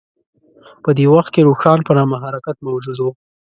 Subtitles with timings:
[0.83, 3.05] په دې وخت کې روښان په نامه حرکت موجود و.